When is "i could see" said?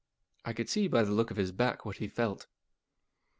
0.43-0.87